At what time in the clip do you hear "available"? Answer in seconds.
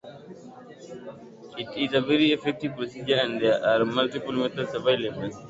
4.73-5.29